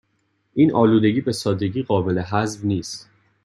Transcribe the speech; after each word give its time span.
این 0.53 0.73
آلودگی 0.73 1.21
به 1.21 1.31
سادگی 1.31 1.83
قابل 1.83 2.19
حذف 2.19 2.65
نیست 2.65 3.09